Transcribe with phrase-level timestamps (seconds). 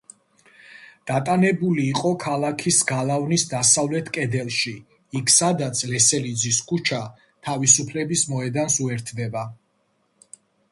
[1.09, 4.75] დატანებული იყო ქალაქის გალავნის დასავლეთ კედელში
[5.21, 7.05] იქ, სადაც ლესელიძის ქუჩა
[7.51, 9.49] თავისუფლების მოედანს უერთდება.